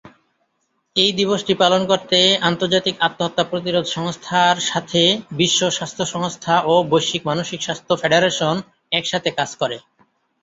এই 0.95 1.11
দিবসটি 1.19 1.53
পালন 1.55 1.81
করতে 1.87 2.17
আন্তর্জাতিক 2.49 2.95
আত্মহত্যা 2.99 3.43
প্রতিরোধ 3.43 3.85
সংস্থার 3.87 4.57
সাথে 4.69 5.01
বিশ্ব 5.39 5.61
স্বাস্থ্য 5.69 6.03
সংস্থা 6.13 6.55
ও 6.63 6.83
বৈশ্বিক 6.91 7.23
মানসিক 7.25 7.59
স্বাস্থ্য 7.63 7.93
ফেডারেশন 8.01 8.55
একসাথে 8.91 9.29
কাজ 9.37 9.49
করে। 9.61 9.77